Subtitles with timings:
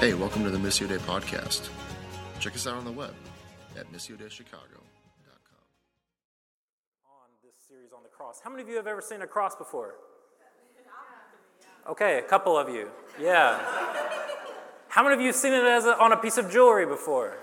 [0.00, 1.70] Hey, welcome to the Missio Dei podcast.
[2.38, 3.12] Check us out on the web
[3.76, 4.84] at missiodeichicago.com.
[7.04, 8.40] on this series on the cross.
[8.44, 9.96] How many of you have ever seen a cross before?
[11.90, 12.92] Okay, a couple of you.
[13.20, 13.58] Yeah.
[14.86, 17.36] How many of you have seen it as a, on a piece of jewelry before?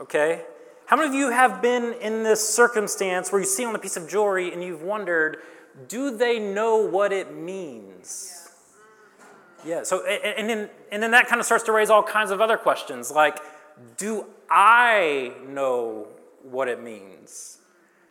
[0.00, 0.44] Okay.
[0.86, 3.98] How many of you have been in this circumstance where you see on a piece
[3.98, 5.36] of jewelry and you've wondered,
[5.86, 8.47] do they know what it means?
[9.68, 12.40] Yeah, so, and, then, and then that kind of starts to raise all kinds of
[12.40, 13.38] other questions like,
[13.98, 16.08] do I know
[16.42, 17.58] what it means?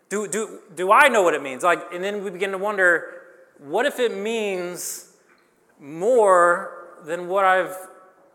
[0.08, 1.64] Do, do, do I know what it means?
[1.64, 3.22] Like, and then we begin to wonder,
[3.58, 5.14] what if it means
[5.80, 7.76] more than what I've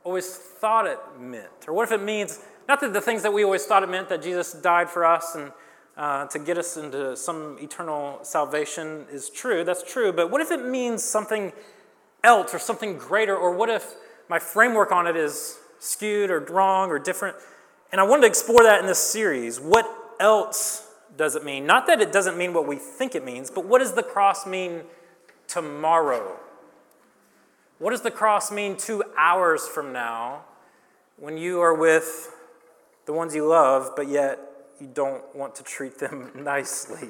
[0.02, 1.68] always thought it meant?
[1.68, 4.08] Or what if it means, not that the things that we always thought it meant,
[4.08, 5.52] that Jesus died for us and
[5.96, 10.50] uh, to get us into some eternal salvation is true, that's true, but what if
[10.50, 11.52] it means something
[12.24, 13.36] else or something greater?
[13.36, 13.94] Or what if
[14.28, 17.36] my framework on it is skewed or wrong or different?
[17.91, 19.60] And I wanted to explore that in this series.
[19.60, 19.88] What
[20.19, 21.66] else does it mean?
[21.66, 24.47] Not that it doesn't mean what we think it means, but what does the cross
[24.47, 24.82] mean
[25.47, 26.38] tomorrow?
[27.78, 30.44] What does the cross mean two hours from now
[31.16, 32.32] when you are with
[33.06, 34.38] the ones you love, but yet
[34.80, 37.08] you don't want to treat them nicely?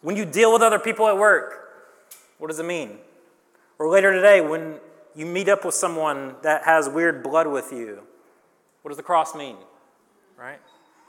[0.00, 1.70] When you deal with other people at work,
[2.38, 2.98] what does it mean?
[3.78, 4.80] Or later today, when
[5.14, 8.02] you meet up with someone that has weird blood with you,
[8.82, 9.56] what does the cross mean?
[10.36, 10.58] Right?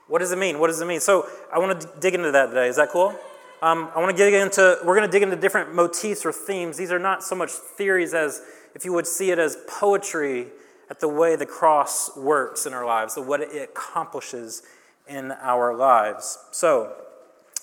[0.08, 0.60] What does it mean?
[0.60, 1.00] What does it mean?
[1.00, 2.68] So I want to dig into that today.
[2.68, 3.16] Is that cool?
[3.62, 6.78] Um, I want to dig into, we're going to dig into different motifs or themes.
[6.78, 8.42] These are not so much theories as
[8.74, 10.48] if you would see it as poetry
[10.90, 14.64] at the way the cross works in our lives, the what it accomplishes
[15.08, 16.38] in our lives.
[16.52, 16.96] So,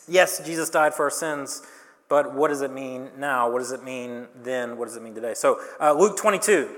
[0.07, 1.63] yes, Jesus died for our sins,
[2.09, 3.51] but what does it mean now?
[3.51, 4.77] What does it mean then?
[4.77, 5.35] What does it mean today?
[5.35, 6.69] So, uh, Luke 22.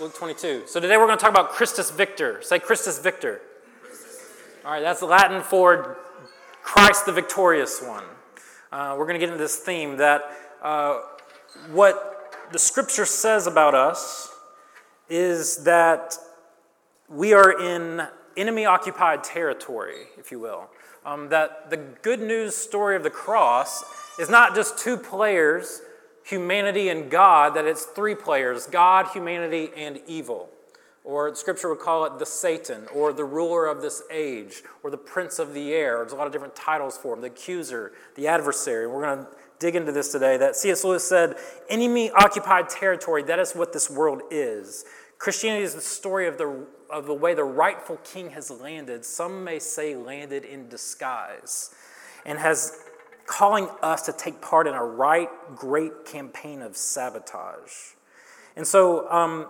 [0.00, 0.64] Luke 22.
[0.66, 2.42] So, today we're going to talk about Christus Victor.
[2.42, 3.40] Say Christus Victor.
[4.64, 5.98] All right, that's Latin for
[6.62, 8.04] Christ the victorious one.
[8.72, 10.22] Uh, we're going to get into this theme that
[10.62, 11.00] uh,
[11.70, 14.32] what the scripture says about us
[15.08, 16.16] is that
[17.08, 20.70] we are in enemy occupied territory, if you will.
[21.04, 23.84] Um, that the good news story of the cross
[24.18, 25.82] is not just two players,
[26.24, 30.50] humanity and God, that it's three players God, humanity, and evil.
[31.04, 34.96] Or scripture would call it the Satan, or the ruler of this age, or the
[34.96, 35.98] prince of the air.
[35.98, 38.86] There's a lot of different titles for him the accuser, the adversary.
[38.86, 40.38] We're going to dig into this today.
[40.38, 40.82] That C.S.
[40.82, 41.36] Lewis said,
[41.68, 44.86] enemy occupied territory, that is what this world is.
[45.18, 49.44] Christianity is the story of the, of the way the rightful king has landed, some
[49.44, 51.74] may say landed in disguise,
[52.24, 52.78] and has
[53.26, 57.94] calling us to take part in a right great campaign of sabotage.
[58.56, 59.46] And so, um,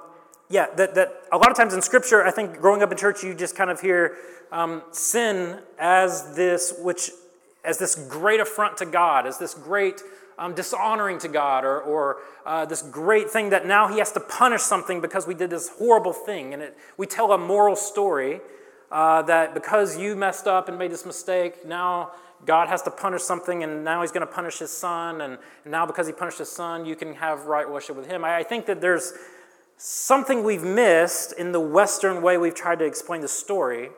[0.48, 3.22] yeah, that, that a lot of times in Scripture, I think growing up in church,
[3.22, 4.16] you just kind of hear
[4.52, 7.10] um, sin as this, which
[7.64, 10.02] as this great affront to God, as this great
[10.38, 14.20] um, dishonoring to God, or, or uh, this great thing that now He has to
[14.20, 16.52] punish something because we did this horrible thing.
[16.52, 18.40] And it, we tell a moral story
[18.90, 22.12] uh, that because you messed up and made this mistake, now
[22.46, 25.86] God has to punish something, and now He's going to punish His Son, and, now
[25.86, 28.24] because He punished His Son, you can have right worship with Him.
[28.24, 29.12] I, think that there's
[29.76, 33.90] something we've missed in the Western way we've tried to explain the story.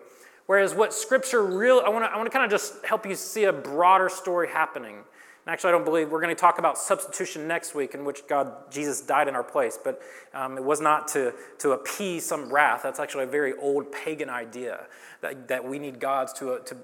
[0.47, 3.45] Whereas what Scripture really, I want to I wanna kind of just help you see
[3.45, 4.99] a broader story happening.
[5.47, 8.27] And actually, I don't believe we're going to talk about substitution next week, in which
[8.27, 9.79] God, Jesus died in our place.
[9.83, 10.03] But
[10.35, 12.83] um, it was not to, to appease some wrath.
[12.83, 14.87] That's actually a very old pagan idea
[15.21, 16.77] that, that we need gods to, to,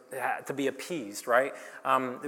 [0.46, 1.52] to be appeased, right?
[1.84, 2.20] Um,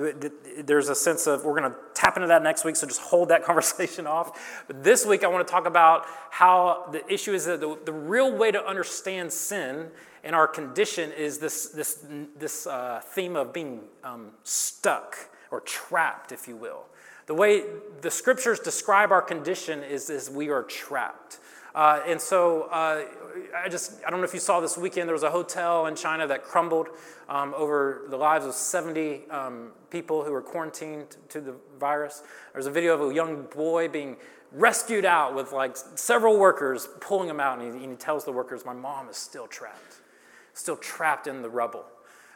[0.64, 3.28] there's a sense of, we're going to tap into that next week, so just hold
[3.28, 4.64] that conversation off.
[4.66, 7.92] But this week, I want to talk about how the issue is that the, the
[7.92, 9.86] real way to understand sin
[10.24, 12.04] and our condition is this, this,
[12.36, 16.84] this uh, theme of being um, stuck or trapped, if you will.
[17.26, 17.62] The way
[18.00, 21.38] the scriptures describe our condition is, is we are trapped.
[21.76, 23.04] Uh, and so uh,
[23.56, 25.94] I just, I don't know if you saw this weekend, there was a hotel in
[25.94, 26.88] China that crumbled
[27.28, 32.24] um, over the lives of 70 um, people who were quarantined to the virus.
[32.52, 34.16] There's a video of a young boy being
[34.50, 38.32] rescued out with like several workers pulling him out, and he, and he tells the
[38.32, 40.00] workers, My mom is still trapped,
[40.52, 41.84] still trapped in the rubble.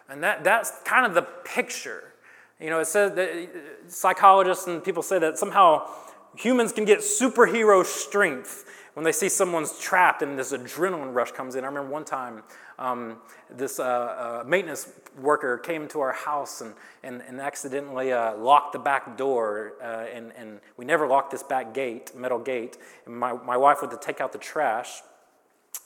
[0.08, 2.14] And that, that's kind of the picture
[2.60, 3.46] you know, it says that uh,
[3.88, 5.88] psychologists and people say that somehow
[6.36, 8.64] humans can get superhero strength
[8.94, 11.64] when they see someone's trapped and this adrenaline rush comes in.
[11.64, 12.42] I remember one time
[12.78, 13.18] um,
[13.48, 14.88] this uh, uh, maintenance
[15.20, 20.06] worker came to our house and, and, and accidentally uh, locked the back door, uh,
[20.12, 22.76] and, and we never locked this back gate, metal gate.
[23.06, 25.00] And my, my wife went to take out the trash,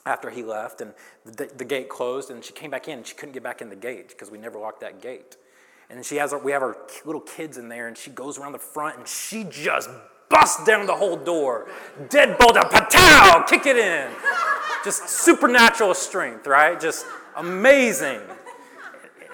[0.05, 0.93] after he left, and
[1.23, 3.69] the, the gate closed, and she came back in, and she couldn't get back in
[3.69, 5.37] the gate because we never locked that gate.
[5.89, 8.59] And she has we have our little kids in there, and she goes around the
[8.59, 9.89] front, and she just
[10.29, 11.67] busts down the whole door,
[12.07, 14.09] deadbolt, a patow, kick it in.
[14.83, 16.79] Just supernatural strength, right?
[16.79, 18.21] Just amazing.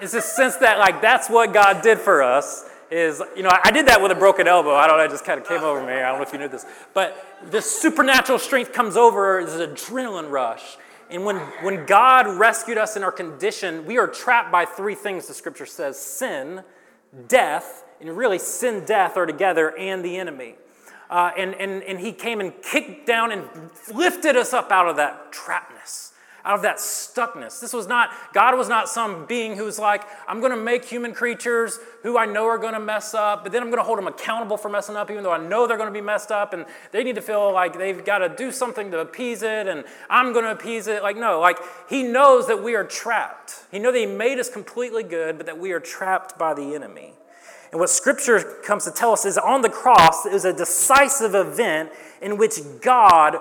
[0.00, 3.70] It's this sense that like that's what God did for us is, you know, I
[3.70, 4.74] did that with a broken elbow.
[4.74, 5.92] I don't know, it just kind of came over me.
[5.92, 6.66] I don't know if you knew this.
[6.92, 10.76] But this supernatural strength comes over, this adrenaline rush.
[11.10, 15.26] And when, when God rescued us in our condition, we are trapped by three things
[15.26, 16.62] the scripture says sin,
[17.28, 20.54] death, and really sin, death are together, and the enemy.
[21.10, 23.44] Uh, and, and, and he came and kicked down and
[23.92, 26.12] lifted us up out of that trapness
[26.44, 27.60] out of that stuckness.
[27.60, 31.12] This was not, God was not some being who's like, I'm going to make human
[31.12, 33.98] creatures who I know are going to mess up, but then I'm going to hold
[33.98, 36.52] them accountable for messing up, even though I know they're going to be messed up,
[36.52, 39.84] and they need to feel like they've got to do something to appease it, and
[40.08, 41.02] I'm going to appease it.
[41.02, 41.58] Like, no, like,
[41.88, 43.64] He knows that we are trapped.
[43.70, 46.74] He knows that He made us completely good, but that we are trapped by the
[46.74, 47.14] enemy.
[47.70, 51.90] And what Scripture comes to tell us is on the cross is a decisive event
[52.20, 53.36] in which God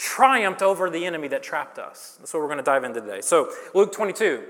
[0.00, 2.16] triumphed over the enemy that trapped us.
[2.18, 3.20] That's what we're going to dive into today.
[3.20, 4.44] So, Luke 22.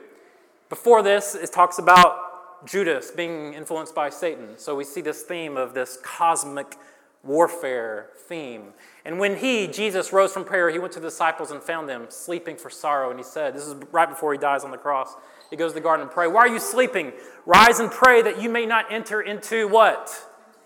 [0.69, 4.57] Before this, it talks about Judas being influenced by Satan.
[4.57, 6.77] So, we see this theme of this cosmic
[7.25, 8.73] warfare theme.
[9.05, 12.07] And when he, Jesus, rose from prayer, he went to the disciples and found them
[12.11, 13.11] sleeping for sorrow.
[13.11, 15.17] And he said, This is right before he dies on the cross.
[15.51, 16.29] He goes to the garden and pray.
[16.29, 17.13] Why are you sleeping?
[17.45, 20.17] Rise and pray that you may not enter into what?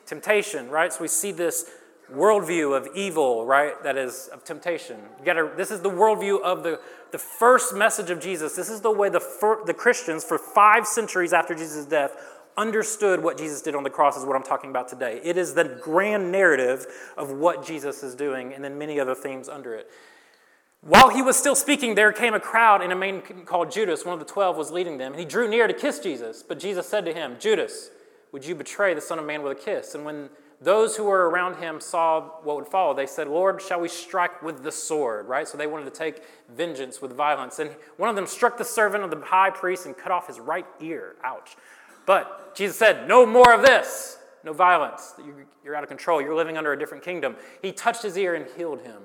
[0.04, 0.92] Temptation, right?
[0.92, 1.70] So we see this
[2.12, 3.82] worldview of evil, right?
[3.82, 5.00] That is of temptation.
[5.18, 6.80] You gotta, this is the worldview of the,
[7.12, 8.54] the first message of Jesus.
[8.54, 9.20] This is the way the,
[9.66, 12.12] the Christians, for five centuries after Jesus' death,
[12.56, 15.20] understood what Jesus did on the cross, is what I'm talking about today.
[15.24, 16.86] It is the grand narrative
[17.16, 19.90] of what Jesus is doing, and then many other themes under it.
[20.82, 24.12] While he was still speaking, there came a crowd, and a man called Judas, one
[24.12, 25.12] of the twelve, was leading them.
[25.12, 27.90] And he drew near to kiss Jesus, but Jesus said to him, Judas,
[28.30, 29.94] would you betray the Son of Man with a kiss?
[29.94, 30.28] And when
[30.60, 32.94] those who were around him saw what would follow.
[32.94, 35.26] They said, Lord, shall we strike with the sword?
[35.26, 35.46] Right?
[35.46, 37.58] So they wanted to take vengeance with violence.
[37.58, 40.40] And one of them struck the servant of the high priest and cut off his
[40.40, 41.16] right ear.
[41.22, 41.56] Ouch.
[42.06, 44.18] But Jesus said, No more of this.
[44.44, 45.14] No violence.
[45.64, 46.20] You're out of control.
[46.20, 47.36] You're living under a different kingdom.
[47.62, 49.02] He touched his ear and healed him.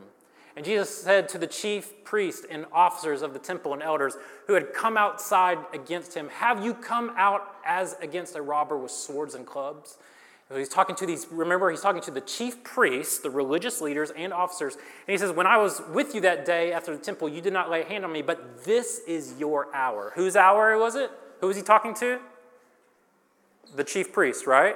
[0.56, 4.18] And Jesus said to the chief priests and officers of the temple and elders
[4.48, 8.92] who had come outside against him, Have you come out as against a robber with
[8.92, 9.98] swords and clubs?
[10.56, 14.34] He's talking to these, remember, he's talking to the chief priests, the religious leaders, and
[14.34, 14.76] officers.
[14.76, 17.54] And he says, When I was with you that day after the temple, you did
[17.54, 20.12] not lay a hand on me, but this is your hour.
[20.16, 21.12] Whose hour was it?
[21.42, 22.20] Who was he talking to?
[23.76, 24.76] The chief priest, right?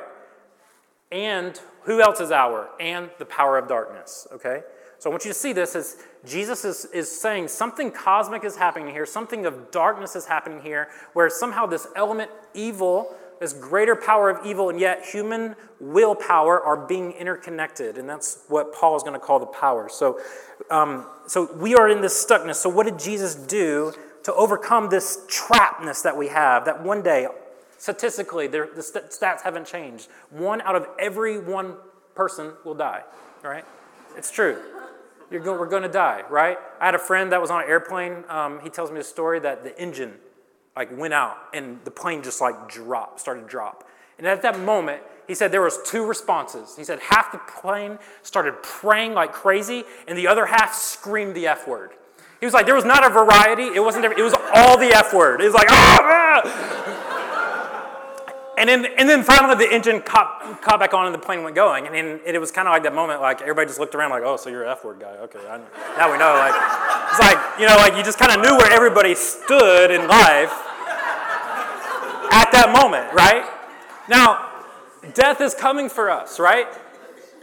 [1.12, 2.70] And who else's hour?
[2.80, 4.62] And the power of darkness, okay?
[5.00, 8.56] So I want you to see this as Jesus is, is saying something cosmic is
[8.56, 13.94] happening here, something of darkness is happening here, where somehow this element, evil, this greater
[13.94, 17.98] power of evil, and yet human willpower are being interconnected.
[17.98, 19.90] And that's what Paul is going to call the power.
[19.90, 20.22] So,
[20.72, 22.56] um, so we are in this stuckness.
[22.56, 23.92] So, what did Jesus do
[24.24, 26.64] to overcome this trapness that we have?
[26.64, 27.28] That one day,
[27.78, 30.08] statistically, the stats haven't changed.
[30.30, 31.76] One out of every one
[32.16, 33.02] person will die,
[33.44, 33.66] right?
[34.16, 34.58] It's true.
[35.30, 36.58] Go, we're going to die, right?
[36.80, 38.24] I had a friend that was on an airplane.
[38.30, 40.14] Um, he tells me a story that the engine
[40.76, 43.88] like went out and the plane just like dropped, started to drop.
[44.18, 46.76] And at that moment, he said there was two responses.
[46.76, 51.48] He said half the plane started praying like crazy, and the other half screamed the
[51.48, 51.92] F word.
[52.40, 53.64] He was like, there was not a variety.
[53.64, 54.04] It wasn't.
[54.04, 55.40] It was all the F word.
[55.40, 57.13] It was like, ah!
[58.58, 61.56] And then and then finally the engine caught, caught back on and the plane went
[61.56, 61.88] going.
[61.88, 64.24] And then it was kind of like that moment, like everybody just looked around, like,
[64.24, 65.16] oh, so you're an F word guy.
[65.26, 65.58] Okay, I,
[65.98, 66.34] now we know.
[66.34, 66.54] Like
[67.10, 70.54] it's like you know, like you just kind of knew where everybody stood in life
[72.32, 73.46] at that moment, right?
[74.10, 74.52] Now,
[75.14, 76.68] death is coming for us, right?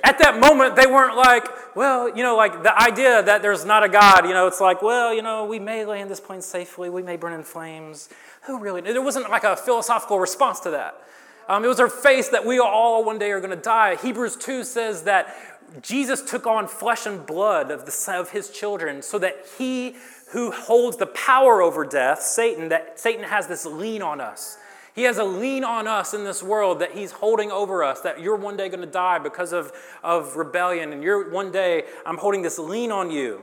[0.03, 3.85] At that moment, they weren't like, well, you know, like the idea that there's not
[3.85, 6.89] a God, you know, it's like, well, you know, we may land this plane safely,
[6.91, 8.09] we may burn in flames.
[8.43, 8.81] Who really?
[8.81, 11.03] There wasn't like a philosophical response to that.
[11.49, 13.97] Um, it was our faith that we all one day are going to die.
[13.97, 15.35] Hebrews 2 says that
[15.83, 19.97] Jesus took on flesh and blood of, the, of his children so that he
[20.31, 24.59] who holds the power over death, Satan, that Satan has this lien on us.
[24.95, 28.21] He has a lien on us in this world that He's holding over us, that
[28.21, 32.19] you're one day going to die because of, of rebellion, and you're one day, I'm
[32.19, 33.43] holding this lien on you.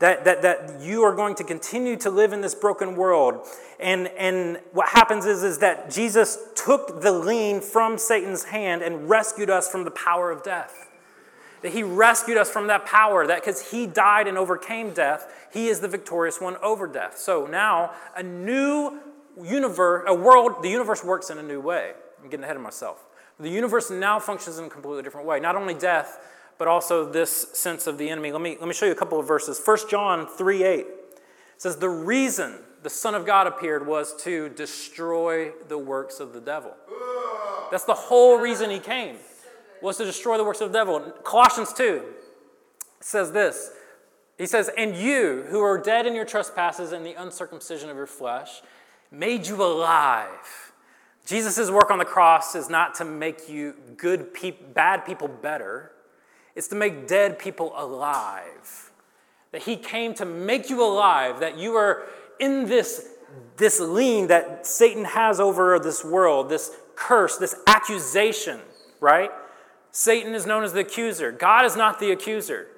[0.00, 3.46] That, that, that you are going to continue to live in this broken world.
[3.78, 9.10] And, and what happens is, is that Jesus took the lien from Satan's hand and
[9.10, 10.88] rescued us from the power of death.
[11.62, 15.68] that he rescued us from that power, that because he died and overcame death, he
[15.68, 17.18] is the victorious one over death.
[17.18, 18.98] So now a new
[19.44, 21.92] universe, a world, the universe works in a new way.
[22.22, 23.04] I'm getting ahead of myself.
[23.38, 25.40] The universe now functions in a completely different way.
[25.40, 26.18] Not only death,
[26.58, 28.32] but also this sense of the enemy.
[28.32, 29.60] Let me, let me show you a couple of verses.
[29.64, 30.86] 1 John 3 8
[31.56, 36.40] says, The reason the Son of God appeared was to destroy the works of the
[36.40, 36.72] devil.
[37.70, 39.16] That's the whole reason he came,
[39.80, 41.00] was to destroy the works of the devil.
[41.24, 42.02] Colossians 2
[43.00, 43.70] says this.
[44.36, 48.06] He says, And you, who are dead in your trespasses and the uncircumcision of your
[48.06, 48.62] flesh,
[49.10, 50.72] made you alive.
[51.26, 55.92] Jesus' work on the cross is not to make you good pe- bad people better,
[56.54, 58.90] it's to make dead people alive.
[59.52, 62.06] That he came to make you alive, that you are
[62.38, 63.08] in this,
[63.56, 68.60] this lien that Satan has over this world, this curse, this accusation,
[69.00, 69.30] right?
[69.92, 71.32] Satan is known as the accuser.
[71.32, 72.68] God is not the accuser.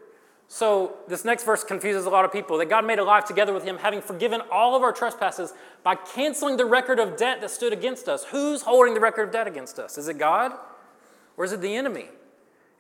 [0.54, 3.64] So, this next verse confuses a lot of people that God made alive together with
[3.64, 7.73] him, having forgiven all of our trespasses by canceling the record of debt that stood
[7.73, 8.25] against us.
[8.25, 9.97] Who's holding the record of debt against us?
[9.97, 10.52] Is it God
[11.38, 12.09] or is it the enemy?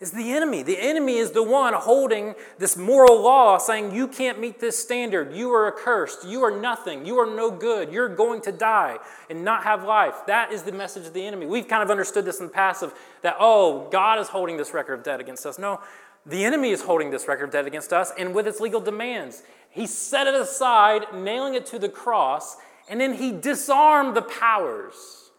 [0.02, 0.64] is the enemy.
[0.64, 5.32] The enemy is the one holding this moral law saying, You can't meet this standard.
[5.32, 6.26] You are accursed.
[6.26, 7.06] You are nothing.
[7.06, 7.92] You are no good.
[7.92, 8.98] You're going to die
[9.30, 10.14] and not have life.
[10.26, 11.46] That is the message of the enemy.
[11.46, 14.74] We've kind of understood this in the past of that, oh, God is holding this
[14.74, 15.56] record of debt against us.
[15.56, 15.80] No,
[16.24, 19.42] the enemy is holding this record debt against us and with its legal demands.
[19.70, 22.56] He set it aside, nailing it to the cross,
[22.88, 25.30] and then he disarmed the powers.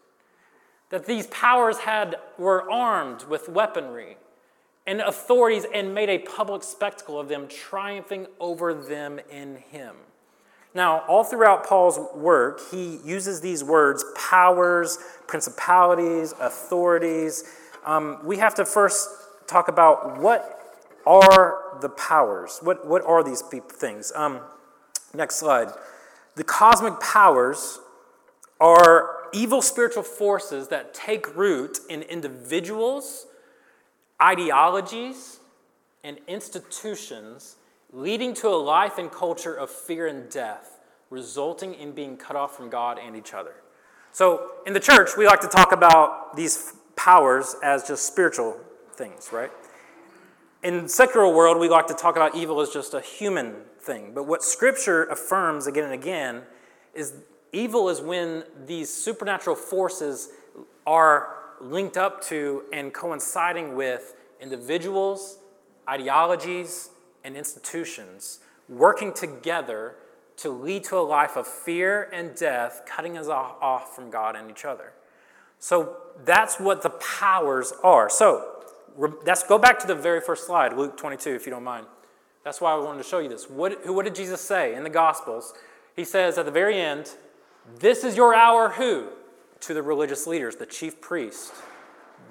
[0.90, 4.16] That these powers had were armed with weaponry
[4.86, 9.96] and authorities and made a public spectacle of them, triumphing over them in him.
[10.74, 17.44] Now, all throughout Paul's work, he uses these words powers, principalities, authorities.
[17.86, 19.08] Um, we have to first
[19.46, 20.63] talk about what
[21.06, 22.58] are the powers?
[22.62, 23.42] What, what are these
[23.72, 24.12] things?
[24.14, 24.40] Um,
[25.14, 25.68] next slide.
[26.36, 27.78] The cosmic powers
[28.60, 33.26] are evil spiritual forces that take root in individuals
[34.22, 35.40] ideologies,
[36.02, 37.56] and institutions
[37.92, 40.78] leading to a life and culture of fear and death,
[41.10, 43.54] resulting in being cut off from God and each other.
[44.12, 48.58] So, in the church, we like to talk about these powers as just spiritual
[48.92, 49.50] things, right?
[50.64, 54.12] In secular world, we like to talk about evil as just a human thing.
[54.14, 56.44] But what Scripture affirms again and again
[56.94, 57.12] is
[57.52, 60.30] evil is when these supernatural forces
[60.86, 65.36] are linked up to and coinciding with individuals,
[65.86, 66.88] ideologies,
[67.24, 69.96] and institutions working together
[70.38, 74.50] to lead to a life of fear and death, cutting us off from God and
[74.50, 74.94] each other.
[75.58, 78.08] So that's what the powers are.
[78.08, 78.53] So
[78.96, 81.86] let's go back to the very first slide, Luke 22, if you don't mind.
[82.44, 83.48] That's why I wanted to show you this.
[83.48, 85.54] What, what did Jesus say in the Gospels?
[85.96, 87.12] He says at the very end,
[87.78, 89.08] This is your hour, who?
[89.64, 91.54] to the religious leaders, the chief priest.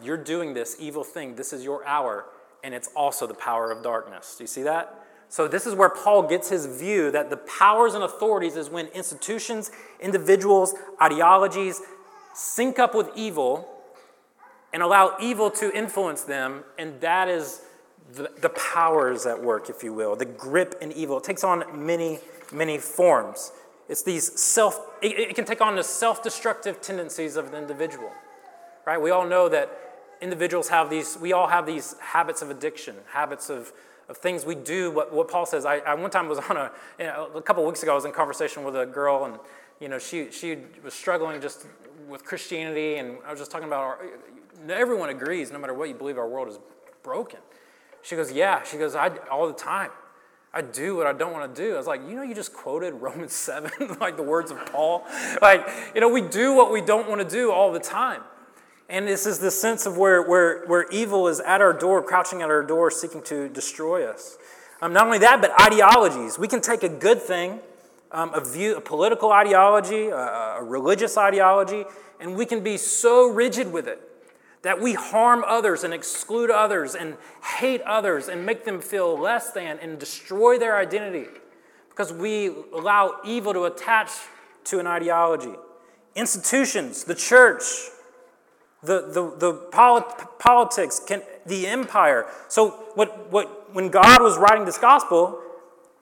[0.04, 1.36] You're doing this evil thing.
[1.36, 2.26] This is your hour,
[2.64, 4.36] and it's also the power of darkness.
[4.38, 5.00] Do you see that?
[5.30, 8.86] So, this is where Paul gets his view that the powers and authorities is when
[8.88, 11.82] institutions, individuals, ideologies
[12.36, 13.68] sync up with evil
[14.74, 17.62] and allow evil to influence them, and that is
[18.14, 21.18] the, the powers at work, if you will, the grip in evil.
[21.18, 22.20] It takes on many,
[22.52, 23.52] many forms.
[23.88, 28.12] It's these self, it, it can take on the self destructive tendencies of an individual,
[28.86, 29.00] right?
[29.00, 29.70] We all know that
[30.22, 33.72] individuals have these, we all have these habits of addiction, habits of,
[34.10, 34.90] of things we do.
[34.90, 37.66] What, what Paul says, I, I one time was on a, you know, a couple
[37.66, 39.38] weeks ago, I was in conversation with a girl, and
[39.80, 41.66] you know, she, she was struggling just
[42.08, 44.00] with Christianity, and I was just talking about our,
[44.70, 46.60] everyone agrees, no matter what you believe, our world is
[47.04, 47.40] broken.
[48.02, 48.64] She goes, Yeah.
[48.64, 49.90] She goes, I, all the time.
[50.56, 51.74] I do what I don't want to do.
[51.74, 55.04] I was like, you know, you just quoted Romans 7, like the words of Paul.
[55.42, 58.22] Like, you know, we do what we don't want to do all the time.
[58.88, 62.44] And this is the sense of where, where, where evil is at our door, crouching
[62.44, 64.38] at our door, seeking to destroy us.
[64.82, 66.38] Um, not only that, but ideologies.
[66.38, 67.60] We can take a good thing,
[68.12, 70.18] um, a view, a political ideology, a,
[70.60, 71.86] a religious ideology,
[72.20, 74.13] and we can be so rigid with it
[74.64, 77.18] that we harm others and exclude others and
[77.58, 81.28] hate others and make them feel less than and destroy their identity
[81.90, 84.10] because we allow evil to attach
[84.64, 85.54] to an ideology.
[86.16, 87.64] Institutions, the church,
[88.82, 92.26] the, the, the polit- politics, can, the empire.
[92.48, 95.40] So, what, what, when God was writing this gospel,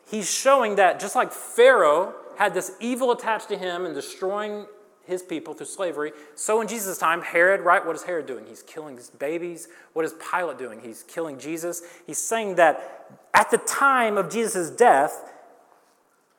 [0.10, 4.66] he's showing that just like Pharaoh had this evil attached to him and destroying
[5.12, 6.12] his people through slavery.
[6.36, 7.86] So in Jesus' time, Herod, right?
[7.86, 8.46] What is Herod doing?
[8.48, 9.68] He's killing his babies.
[9.94, 10.80] What is Pilate doing?
[10.82, 11.84] He's killing Jesus.
[12.08, 15.30] He's saying that at the time of Jesus' death,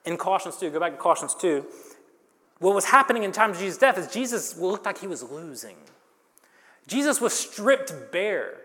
[0.05, 1.64] in Colossians 2, go back to Colossians 2,
[2.59, 5.76] what was happening in time of Jesus' death is Jesus looked like he was losing.
[6.87, 8.59] Jesus was stripped bare.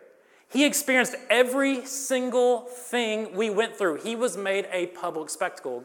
[0.49, 3.97] He experienced every single thing we went through.
[3.97, 5.83] He was made a public spectacle.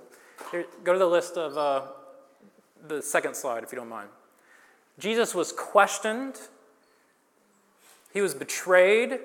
[0.50, 1.86] Here, go to the list of uh,
[2.86, 4.08] the second slide, if you don't mind.
[4.98, 6.36] Jesus was questioned,
[8.12, 9.18] he was betrayed,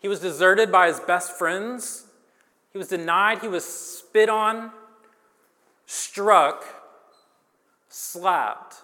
[0.00, 2.06] he was deserted by his best friends,
[2.72, 4.70] he was denied, he was spit on,
[5.86, 6.64] struck,
[7.88, 8.76] slapped,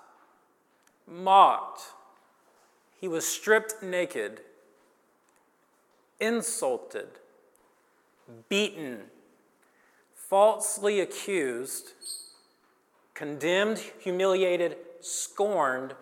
[1.07, 1.83] mocked.
[3.01, 4.41] He was stripped naked,
[6.21, 7.09] insulted,
[8.49, 9.01] beaten,
[10.15, 11.93] falsely accused,
[13.14, 15.95] condemned, humiliated, scorned,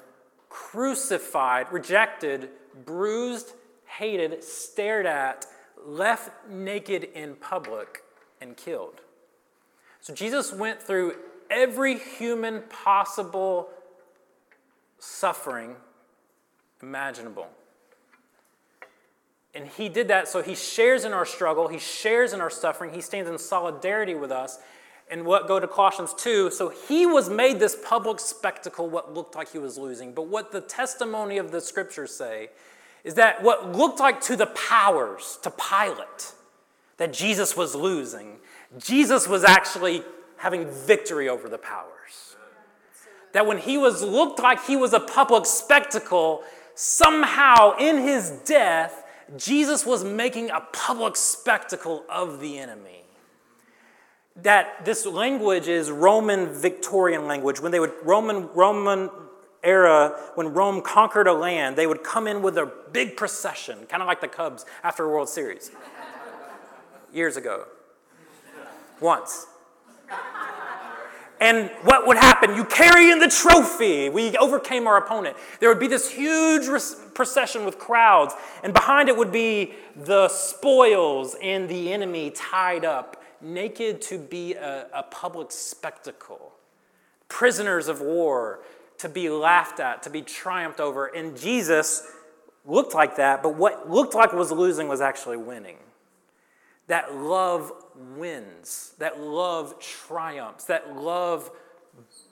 [0.49, 2.50] crucified, rejected,
[2.85, 3.52] bruised,
[3.87, 5.47] hated, stared at,
[5.85, 8.02] left naked in public,
[8.40, 9.00] and killed.
[10.00, 11.17] So Jesus went through
[11.50, 13.69] every human possible
[14.99, 15.76] suffering
[16.83, 17.49] imaginable.
[19.55, 22.93] And he did that so he shares in our struggle, he shares in our suffering,
[22.93, 24.59] he stands in solidarity with us.
[25.11, 29.35] And what go to Colossians 2, so he was made this public spectacle, what looked
[29.35, 30.12] like he was losing.
[30.12, 32.50] But what the testimony of the scriptures say
[33.02, 36.33] is that what looked like to the powers, to Pilate,
[36.99, 38.37] that Jesus was losing,
[38.79, 40.05] Jesus was actually
[40.37, 42.37] having victory over the powers.
[43.33, 46.43] That when he was looked like he was a public spectacle,
[46.75, 49.05] somehow in his death,
[49.37, 53.05] Jesus was making a public spectacle of the enemy.
[54.37, 57.61] That this language is Roman Victorian language.
[57.61, 59.11] When they would, Roman, Roman
[59.63, 64.03] era, when Rome conquered a land, they would come in with a big procession, kind
[64.03, 65.71] of like the Cubs after a World Series
[67.13, 67.67] years ago.
[69.01, 69.47] Once.
[71.41, 72.54] And what would happen?
[72.54, 74.11] You carry in the trophy.
[74.11, 75.39] We overcame our opponent.
[75.59, 76.69] There would be this huge
[77.15, 83.20] procession with crowds, and behind it would be the spoils and the enemy tied up,
[83.43, 86.53] naked to be a, a public spectacle.
[87.29, 88.61] Prisoners of war
[88.99, 91.07] to be laughed at, to be triumphed over.
[91.07, 92.07] And Jesus
[92.67, 95.76] looked like that, but what looked like was losing was actually winning.
[96.87, 97.73] That love
[98.17, 101.50] wins, that love triumphs, that love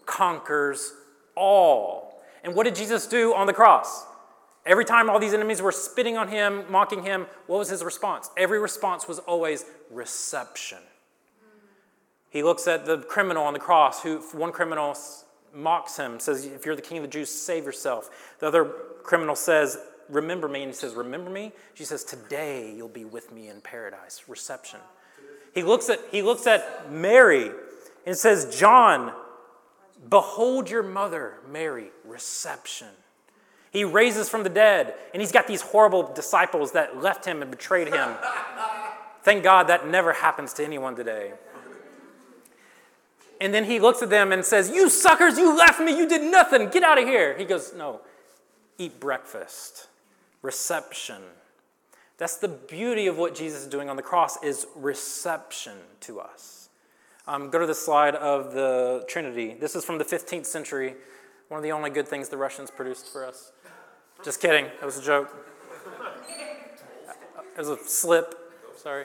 [0.05, 0.93] conquers
[1.35, 2.23] all.
[2.43, 4.05] And what did Jesus do on the cross?
[4.67, 8.31] Every time all these enemies were spitting on him, mocking him, what was his response?
[8.37, 10.79] Every response was always reception.
[12.31, 14.97] He looks at the criminal on the cross, who one criminal
[15.55, 18.35] mocks him, says, If you're the king of the Jews, save yourself.
[18.39, 18.65] The other
[19.03, 20.63] criminal says, Remember me.
[20.63, 21.53] And he says, Remember me?
[21.75, 24.25] She says, Today you'll be with me in paradise.
[24.29, 24.81] Reception.
[25.55, 27.51] He looks at, he looks at Mary
[28.07, 29.13] and says, John,
[30.09, 32.89] behold your mother, Mary, reception.
[33.71, 37.51] He raises from the dead, and he's got these horrible disciples that left him and
[37.51, 38.15] betrayed him.
[39.23, 41.33] Thank God that never happens to anyone today.
[43.41, 46.23] And then he looks at them and says, You suckers, you left me, you did
[46.23, 47.37] nothing, get out of here.
[47.39, 48.01] He goes, No,
[48.79, 49.89] eat breakfast,
[50.43, 51.23] reception.
[52.17, 56.69] That's the beauty of what Jesus is doing on the cross is reception to us.
[57.29, 59.55] Um, go to the slide of the Trinity.
[59.55, 60.95] This is from the 15th century,
[61.49, 63.53] one of the only good things the Russians produced for us.
[64.25, 65.29] Just kidding, that was a joke.
[67.55, 68.35] It was a slip,
[68.77, 69.05] sorry.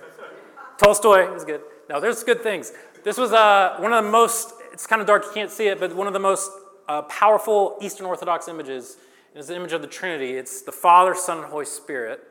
[0.77, 1.61] Tolstoy is good.
[1.89, 2.71] No, there's good things.
[3.03, 5.79] This was uh, one of the most, it's kind of dark, you can't see it,
[5.79, 6.49] but one of the most
[6.87, 8.97] uh, powerful Eastern Orthodox images
[9.35, 10.33] is the image of the Trinity.
[10.33, 12.21] It's the Father, Son, and Holy Spirit.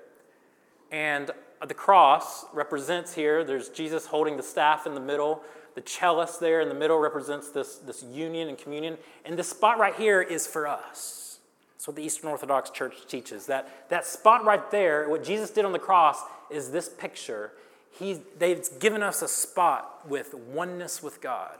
[0.90, 1.30] And
[1.66, 5.42] the cross represents here, there's Jesus holding the staff in the middle.
[5.74, 8.98] The chalice there in the middle represents this, this union and communion.
[9.24, 11.38] And this spot right here is for us.
[11.74, 13.46] That's what the Eastern Orthodox Church teaches.
[13.46, 17.52] That, that spot right there, what Jesus did on the cross, is this picture.
[17.98, 21.58] He, they've given us a spot with oneness with God,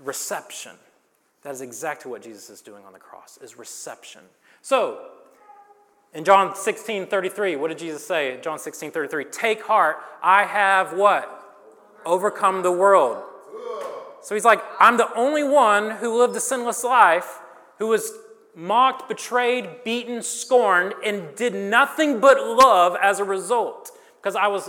[0.00, 0.72] reception.
[1.42, 4.22] That is exactly what Jesus is doing on the cross, is reception.
[4.62, 5.10] So,
[6.14, 8.38] in John 16 33, what did Jesus say?
[8.42, 11.34] John 16 33, take heart, I have what?
[12.06, 13.22] Overcome the world.
[14.20, 17.38] So he's like, I'm the only one who lived a sinless life,
[17.78, 18.12] who was
[18.54, 23.92] mocked, betrayed, beaten, scorned, and did nothing but love as a result.
[24.20, 24.68] Because I was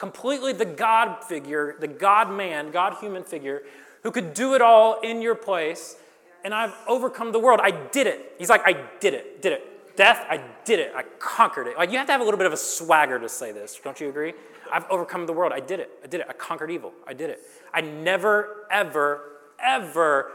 [0.00, 3.62] completely the God figure, the God man, God human figure,
[4.02, 5.96] who could do it all in your place.
[6.42, 7.60] and I've overcome the world.
[7.62, 8.32] I did it.
[8.38, 9.96] He's like, I did it, did it.
[9.96, 10.92] Death, I did it.
[10.96, 11.76] I conquered it.
[11.76, 13.78] Like, you have to have a little bit of a swagger to say this.
[13.84, 14.32] Don't you agree?
[14.72, 15.52] I've overcome the world.
[15.52, 15.90] I did it.
[16.02, 16.26] I did it.
[16.30, 16.92] I conquered evil.
[17.06, 17.40] I did it.
[17.74, 19.32] I never, ever,
[19.62, 20.32] ever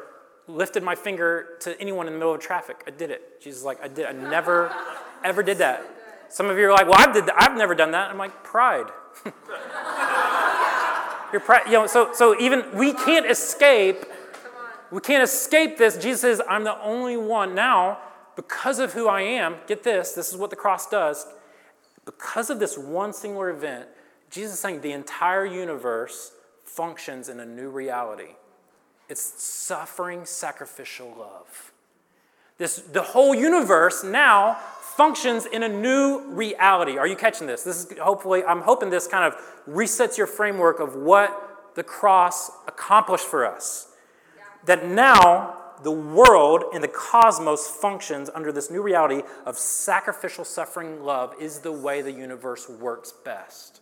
[0.48, 2.84] lifted my finger to anyone in the middle of traffic.
[2.86, 3.42] I did it.
[3.42, 4.06] Jesus like, I did.
[4.06, 4.72] I never,
[5.24, 5.84] ever did that.
[6.36, 7.30] Some of you are like, well, I've, did.
[7.30, 8.12] I've never done that.
[8.12, 8.88] I'm like, pride.
[11.34, 14.06] You know, so, so even we can't escape.
[14.90, 15.98] We can't escape this.
[15.98, 17.56] Jesus says, I'm the only one.
[17.56, 18.00] Now,
[18.38, 21.28] because of who I am, get this, this is what the cross does.
[22.06, 23.90] Because of this one singular event,
[24.30, 26.32] Jesus is saying the entire universe
[26.64, 28.36] functions in a new reality.
[29.10, 31.74] It's suffering, sacrificial love.
[32.58, 34.58] This, the whole universe now
[34.96, 36.98] functions in a new reality.
[36.98, 37.64] Are you catching this?
[37.64, 42.52] This is hopefully, I'm hoping this kind of resets your framework of what the cross
[42.68, 43.90] accomplished for us.
[44.36, 44.44] Yeah.
[44.66, 51.04] That now the world and the cosmos functions under this new reality of sacrificial suffering
[51.04, 53.82] love is the way the universe works best.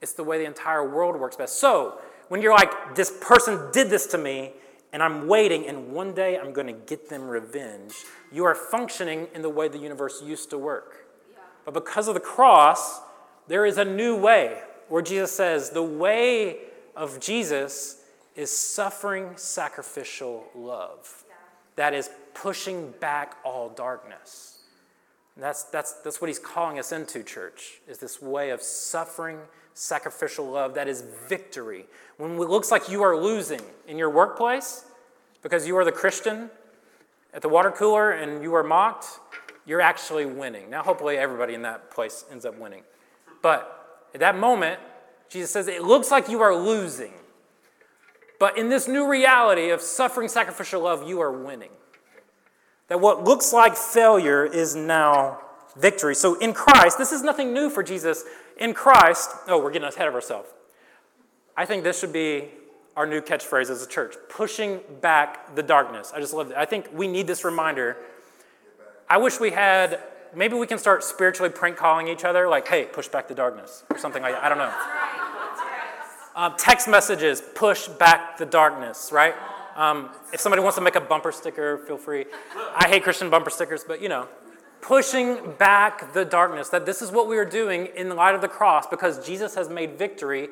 [0.00, 1.58] It's the way the entire world works best.
[1.58, 4.52] So, when you're like, this person did this to me,
[4.92, 7.92] and I'm waiting, and one day I'm going to get them revenge,
[8.32, 11.06] you are functioning in the way the universe used to work.
[11.30, 11.40] Yeah.
[11.64, 13.00] But because of the cross,
[13.48, 16.58] there is a new way where Jesus says, the way
[16.96, 18.02] of Jesus
[18.34, 21.24] is suffering sacrificial love.
[21.28, 21.34] Yeah.
[21.76, 24.60] That is pushing back all darkness.
[25.36, 29.38] that's, that's, that's what he's calling us into, church, is this way of suffering
[29.78, 31.86] sacrificial love that is victory.
[32.16, 34.84] When it looks like you are losing in your workplace
[35.42, 36.50] because you are the Christian
[37.32, 39.06] at the water cooler and you are mocked,
[39.66, 40.68] you're actually winning.
[40.70, 42.82] Now, hopefully, everybody in that place ends up winning.
[43.42, 44.80] But at that moment,
[45.28, 47.12] Jesus says, it looks like you are losing.
[48.40, 51.70] But in this new reality of suffering sacrificial love, you are winning.
[52.88, 55.40] That what looks like failure is now
[55.76, 56.14] victory.
[56.14, 58.24] So in Christ, this is nothing new for Jesus.
[58.58, 60.48] In Christ, oh, we're getting ahead of ourselves.
[61.56, 62.48] I think this should be
[62.96, 66.12] our new catchphrase as a church pushing back the darkness.
[66.14, 66.56] I just love it.
[66.56, 67.96] I think we need this reminder.
[69.08, 70.00] I wish we had,
[70.34, 73.84] maybe we can start spiritually prank calling each other, like, hey, push back the darkness,
[73.90, 74.44] or something like that.
[74.44, 74.72] I don't know.
[76.34, 79.34] Um, text messages, push back the darkness, right?
[79.76, 82.26] Um, if somebody wants to make a bumper sticker, feel free.
[82.74, 84.28] I hate Christian bumper stickers, but you know,
[84.80, 86.68] pushing back the darkness.
[86.68, 89.54] That this is what we are doing in the light of the cross because Jesus
[89.54, 90.48] has made victory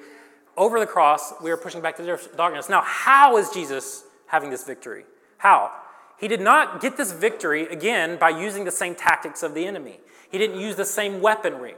[0.56, 1.34] over the cross.
[1.42, 2.68] We are pushing back the darkness.
[2.68, 5.04] Now, how is Jesus having this victory?
[5.38, 5.72] How?
[6.18, 10.00] He did not get this victory, again, by using the same tactics of the enemy.
[10.30, 11.74] He didn't use the same weaponry.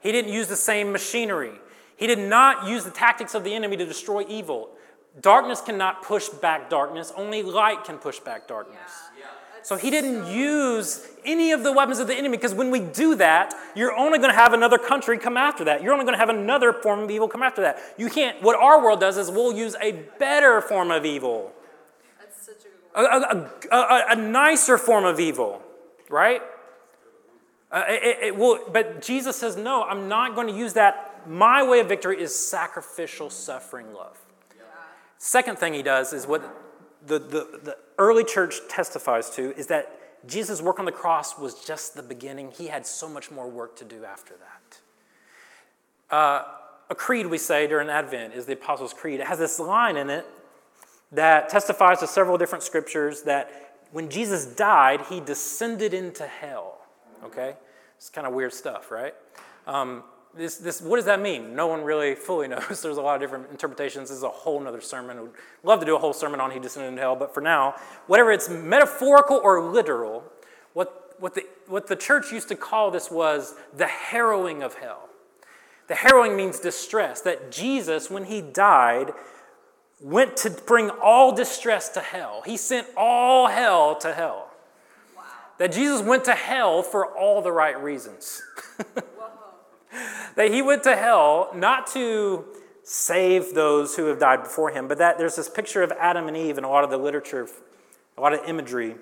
[0.00, 1.52] He didn't use the same machinery.
[1.96, 4.70] He did not use the tactics of the enemy to destroy evil.
[5.20, 8.80] Darkness cannot push back darkness, only light can push back darkness.
[9.18, 9.26] Yeah.
[9.62, 13.14] So he didn't use any of the weapons of the enemy because when we do
[13.16, 15.82] that, you're only going to have another country come after that.
[15.82, 17.78] You're only going to have another form of evil come after that.
[17.96, 21.52] You can't, what our world does is we'll use a better form of evil.
[22.18, 25.62] That's such a, a, a, a, nicer form of evil,
[26.10, 26.42] right?
[27.70, 31.22] Uh, it, it will, but Jesus says, no, I'm not going to use that.
[31.28, 34.18] My way of victory is sacrificial suffering love.
[34.56, 34.64] Yeah.
[35.18, 36.42] Second thing he does is what
[37.06, 41.64] the, the, the early church testifies to is that Jesus' work on the cross was
[41.64, 42.52] just the beginning.
[42.52, 46.14] He had so much more work to do after that.
[46.14, 46.44] Uh,
[46.90, 49.20] a creed we say during Advent is the Apostles' Creed.
[49.20, 50.26] It has this line in it
[51.10, 56.78] that testifies to several different scriptures that when Jesus died, he descended into hell.
[57.24, 57.54] Okay?
[57.96, 59.14] It's kind of weird stuff, right?
[59.66, 60.02] Um,
[60.34, 61.54] this, this, what does that mean?
[61.54, 62.82] No one really fully knows.
[62.82, 64.08] There's a lot of different interpretations.
[64.08, 65.18] This is a whole other sermon.
[65.18, 67.40] I would love to do a whole sermon on he descended into hell, but for
[67.40, 67.74] now,
[68.06, 70.24] whatever it's metaphorical or literal,
[70.72, 75.08] what, what, the, what the church used to call this was the harrowing of hell.
[75.88, 79.12] The harrowing means distress, that Jesus, when he died,
[80.00, 82.42] went to bring all distress to hell.
[82.46, 84.50] He sent all hell to hell.
[85.16, 85.22] Wow.
[85.58, 88.42] That Jesus went to hell for all the right reasons.
[90.36, 92.44] that he went to hell not to
[92.82, 96.36] save those who have died before him, but that there's this picture of Adam and
[96.36, 97.48] Eve in a lot of the literature,
[98.16, 98.96] a lot of imagery,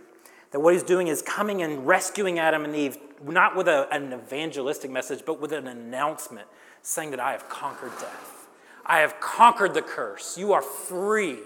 [0.51, 4.13] that what he's doing is coming and rescuing Adam and Eve, not with a, an
[4.13, 6.47] evangelistic message, but with an announcement
[6.83, 8.49] saying that I have conquered death.
[8.85, 10.37] I have conquered the curse.
[10.37, 11.39] You are free.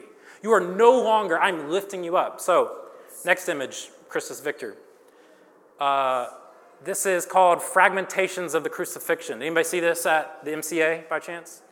[0.43, 2.41] You are no longer, I'm lifting you up.
[2.41, 2.77] So,
[3.25, 4.77] next image, Christus Victor.
[5.79, 6.29] Uh,
[6.83, 9.41] this is called Fragmentations of the Crucifixion.
[9.43, 11.63] Anybody see this at the MCA by chance?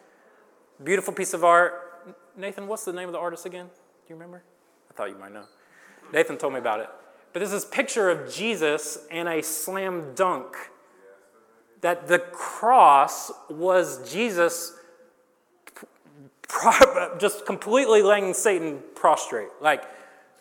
[0.82, 2.14] Beautiful piece of art.
[2.36, 3.66] Nathan, what's the name of the artist again?
[3.66, 4.42] Do you remember?
[4.90, 5.44] I thought you might know.
[6.12, 6.88] Nathan told me about it.
[7.32, 10.56] But this is picture of Jesus and a slam dunk.
[11.80, 14.74] That the cross was Jesus
[17.18, 19.84] just completely laying Satan prostrate, like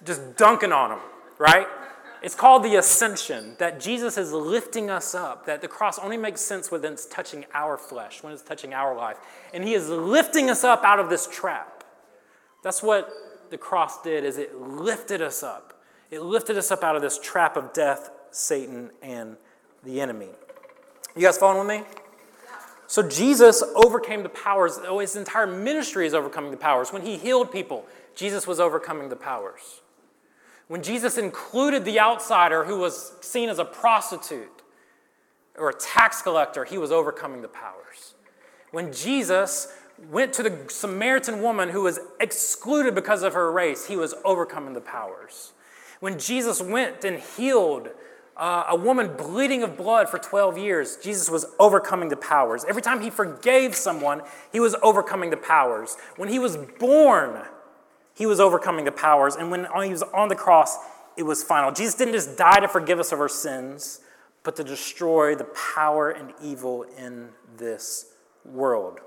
[0.03, 0.99] just dunking on him,
[1.37, 1.67] right?
[2.21, 6.39] It's called the ascension, that Jesus is lifting us up, that the cross only makes
[6.39, 9.17] sense when it's touching our flesh, when it's touching our life.
[9.53, 11.83] And he is lifting us up out of this trap.
[12.63, 13.11] That's what
[13.49, 15.81] the cross did is it lifted us up.
[16.11, 19.35] It lifted us up out of this trap of death, Satan, and
[19.83, 20.29] the enemy.
[21.15, 21.83] You guys following with me?
[22.87, 24.79] So Jesus overcame the powers.
[24.85, 26.91] Oh, his entire ministry is overcoming the powers.
[26.93, 29.80] When he healed people, Jesus was overcoming the powers.
[30.71, 34.61] When Jesus included the outsider who was seen as a prostitute
[35.57, 38.13] or a tax collector, he was overcoming the powers.
[38.71, 39.67] When Jesus
[40.09, 44.73] went to the Samaritan woman who was excluded because of her race, he was overcoming
[44.73, 45.51] the powers.
[45.99, 47.89] When Jesus went and healed
[48.37, 52.63] uh, a woman bleeding of blood for 12 years, Jesus was overcoming the powers.
[52.63, 54.21] Every time he forgave someone,
[54.53, 55.97] he was overcoming the powers.
[56.15, 57.41] When he was born,
[58.13, 59.35] he was overcoming the powers.
[59.35, 60.77] And when he was on the cross,
[61.17, 61.71] it was final.
[61.71, 64.01] Jesus didn't just die to forgive us of our sins,
[64.43, 68.13] but to destroy the power and evil in this
[68.45, 68.99] world.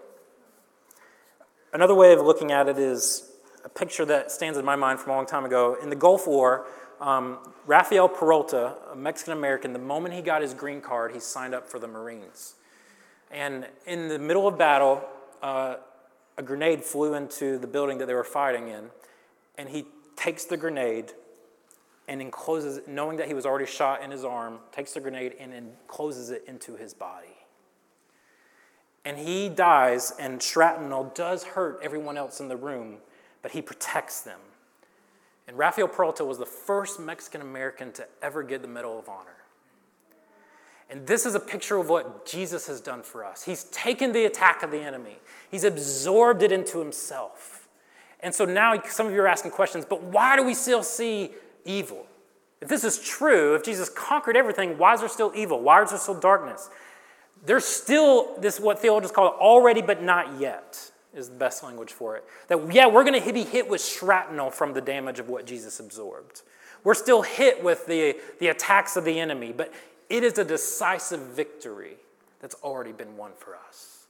[1.72, 3.32] Another way of looking at it is
[3.64, 5.76] a picture that stands in my mind from a long time ago.
[5.82, 6.66] In the Gulf War,
[7.00, 11.54] um, Rafael Peralta, a Mexican American, the moment he got his green card, he signed
[11.54, 12.54] up for the Marines.
[13.30, 15.02] And in the middle of battle,
[15.42, 15.76] uh,
[16.36, 18.90] a grenade flew into the building that they were fighting in,
[19.56, 21.12] and he takes the grenade
[22.08, 25.34] and encloses it, knowing that he was already shot in his arm, takes the grenade
[25.40, 27.28] and encloses it into his body.
[29.04, 32.96] And he dies, and shrapnel does hurt everyone else in the room,
[33.42, 34.40] but he protects them.
[35.46, 39.43] And Rafael Peralta was the first Mexican American to ever get the Medal of Honor.
[40.90, 43.42] And this is a picture of what Jesus has done for us.
[43.42, 45.18] He's taken the attack of the enemy,
[45.50, 47.68] he's absorbed it into himself.
[48.20, 51.32] And so now some of you are asking questions, but why do we still see
[51.66, 52.06] evil?
[52.62, 55.60] If this is true, if Jesus conquered everything, why is there still evil?
[55.60, 56.70] Why is there still darkness?
[57.44, 62.16] There's still this, what theologians call already but not yet, is the best language for
[62.16, 62.24] it.
[62.48, 65.78] That, yeah, we're going to be hit with shrapnel from the damage of what Jesus
[65.78, 66.40] absorbed.
[66.84, 69.72] We're still hit with the, the attacks of the enemy, but
[70.14, 71.96] it is a decisive victory
[72.40, 74.06] that's already been won for us.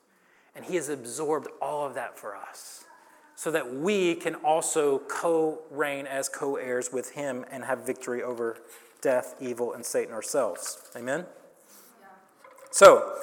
[0.54, 2.84] And He has absorbed all of that for us
[3.36, 8.22] so that we can also co reign as co heirs with Him and have victory
[8.22, 8.58] over
[9.00, 10.90] death, evil, and Satan ourselves.
[10.94, 11.24] Amen?
[12.00, 12.06] Yeah.
[12.70, 13.18] So,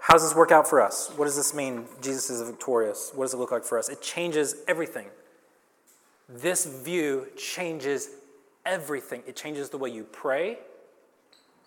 [0.00, 1.12] how does this work out for us?
[1.16, 1.84] What does this mean?
[2.00, 3.12] Jesus is victorious.
[3.14, 3.88] What does it look like for us?
[3.88, 5.08] It changes everything.
[6.28, 8.08] This view changes
[8.64, 9.22] everything.
[9.26, 10.58] It changes the way you pray,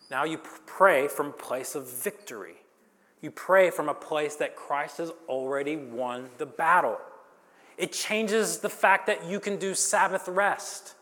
[0.10, 2.56] now you pray from a place of victory.
[3.22, 6.98] You pray from a place that Christ has already won the battle.
[7.78, 10.96] It changes the fact that you can do Sabbath rest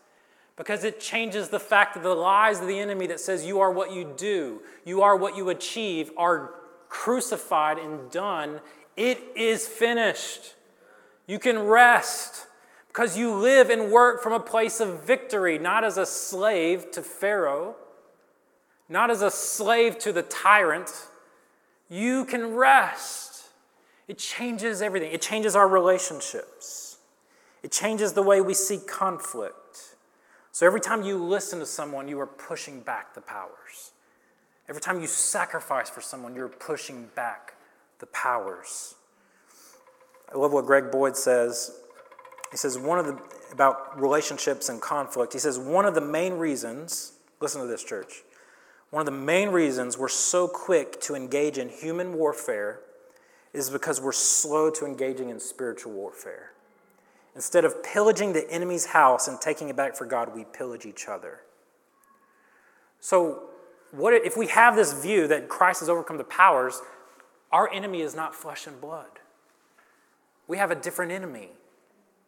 [0.56, 3.70] because it changes the fact that the lies of the enemy that says you are
[3.70, 6.54] what you do, you are what you achieve, are
[6.88, 8.60] crucified and done.
[8.96, 10.54] It is finished.
[11.26, 12.46] You can rest
[12.88, 17.02] because you live and work from a place of victory, not as a slave to
[17.02, 17.74] Pharaoh
[18.94, 21.08] not as a slave to the tyrant,
[21.90, 23.48] you can rest.
[24.06, 26.98] It changes everything, it changes our relationships,
[27.62, 29.96] it changes the way we see conflict.
[30.52, 33.90] So every time you listen to someone, you are pushing back the powers.
[34.68, 37.54] Every time you sacrifice for someone, you're pushing back
[37.98, 38.94] the powers.
[40.32, 41.80] I love what Greg Boyd says.
[42.52, 43.20] He says, one of the,
[43.52, 48.22] about relationships and conflict, he says, one of the main reasons, listen to this, church,
[48.94, 52.78] one of the main reasons we're so quick to engage in human warfare
[53.52, 56.52] is because we're slow to engaging in spiritual warfare.
[57.34, 61.08] Instead of pillaging the enemy's house and taking it back for God, we pillage each
[61.08, 61.40] other.
[63.00, 63.48] So,
[63.90, 66.80] what if we have this view that Christ has overcome the powers,
[67.50, 69.18] our enemy is not flesh and blood.
[70.46, 71.48] We have a different enemy.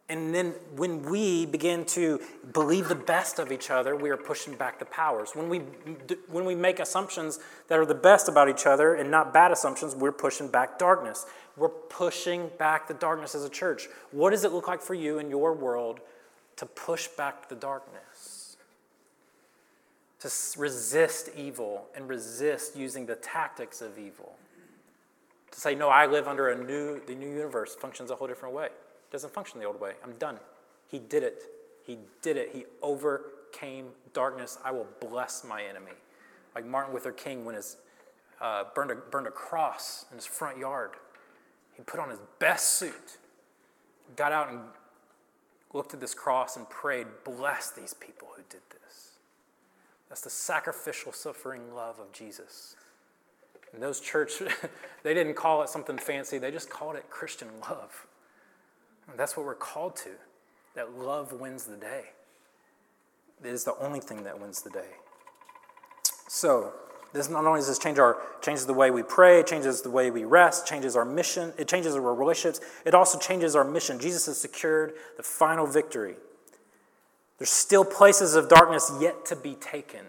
[0.09, 2.21] And then when we begin to
[2.53, 5.31] believe the best of each other, we are pushing back the powers.
[5.33, 5.59] When we,
[6.29, 9.95] when we make assumptions that are the best about each other and not bad assumptions,
[9.95, 11.25] we're pushing back darkness.
[11.57, 13.89] We're pushing back the darkness as a church.
[14.11, 15.99] What does it look like for you in your world
[16.55, 18.55] to push back the darkness?
[20.21, 24.37] To resist evil and resist using the tactics of evil.
[25.51, 28.55] To say, no, I live under a new, the new universe functions a whole different
[28.55, 28.69] way.
[29.11, 29.93] Doesn't function the old way.
[30.03, 30.39] I'm done.
[30.87, 31.43] He did it.
[31.83, 32.49] He did it.
[32.53, 34.57] He overcame darkness.
[34.63, 35.91] I will bless my enemy.
[36.55, 37.77] Like Martin Luther King when his
[38.41, 40.91] uh, burned, a, burned a cross in his front yard.
[41.75, 43.17] He put on his best suit,
[44.15, 44.59] got out and
[45.73, 49.11] looked at this cross and prayed, Bless these people who did this.
[50.09, 52.75] That's the sacrificial, suffering love of Jesus.
[53.73, 54.41] And those church,
[55.03, 58.06] they didn't call it something fancy, they just called it Christian love.
[59.15, 60.09] That's what we're called to
[60.75, 62.03] that love wins the day.
[63.43, 64.89] It is the only thing that wins the day.
[66.27, 66.73] So,
[67.13, 70.11] this not only does this change our changes the way we pray, changes the way
[70.11, 73.99] we rest, changes our mission, it changes our relationships, it also changes our mission.
[73.99, 76.15] Jesus has secured the final victory.
[77.37, 80.05] There's still places of darkness yet to be taken.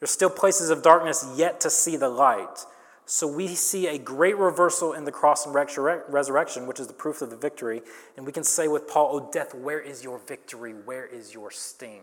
[0.00, 2.64] There's still places of darkness yet to see the light.
[3.10, 7.22] So we see a great reversal in the cross and resurrection, which is the proof
[7.22, 7.80] of the victory.
[8.18, 10.72] And we can say with Paul, Oh, death, where is your victory?
[10.72, 12.02] Where is your sting?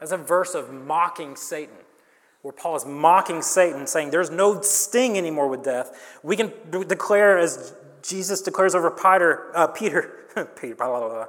[0.00, 1.76] That's a verse of mocking Satan,
[2.40, 6.18] where Paul is mocking Satan, saying, There's no sting anymore with death.
[6.22, 10.24] We can declare, as Jesus declares over Peter, uh, Peter,
[10.58, 11.26] Peter, blah, blah,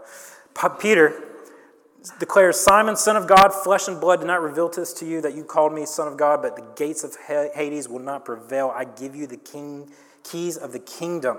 [0.56, 1.22] blah, Peter,
[2.20, 5.36] declares, Simon, son of God, flesh and blood did not reveal this to you that
[5.36, 8.72] you called me son of God, but the gates of Hades will not prevail.
[8.76, 9.92] I give you the king,
[10.24, 11.38] keys of the kingdom.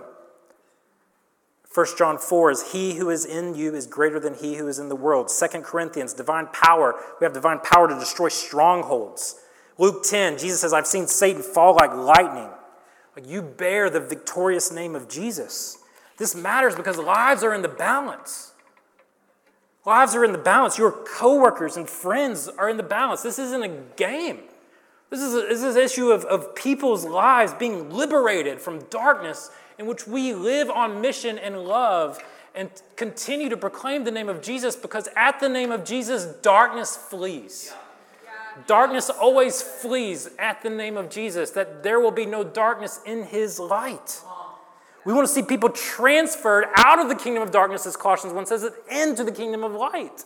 [1.75, 4.79] 1 John 4 is he who is in you is greater than he who is
[4.79, 5.29] in the world.
[5.29, 6.95] 2 Corinthians, divine power.
[7.21, 9.37] We have divine power to destroy strongholds.
[9.77, 12.49] Luke 10, Jesus says, I've seen Satan fall like lightning.
[13.27, 15.79] You bear the victorious name of Jesus.
[16.17, 18.53] This matters because lives are in the balance.
[19.89, 20.77] Lives are in the balance.
[20.77, 23.23] Your coworkers and friends are in the balance.
[23.23, 24.41] This isn't a game.
[25.09, 29.51] This is, a, this is an issue of, of people's lives being liberated from darkness
[29.79, 32.23] in which we live on mission and love
[32.55, 36.95] and continue to proclaim the name of Jesus because at the name of Jesus, darkness
[36.95, 37.73] flees.
[38.67, 43.23] Darkness always flees at the name of Jesus, that there will be no darkness in
[43.23, 44.21] his light.
[45.09, 48.45] We want to see people transferred out of the kingdom of darkness, as Colossians 1
[48.45, 50.23] says, into the kingdom of light.